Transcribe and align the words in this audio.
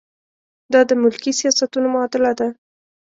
دا 0.73 0.81
د 0.89 0.91
ملکي 1.01 1.31
سیاستونو 1.39 1.87
معادله 1.93 2.31
ده. 2.39 2.47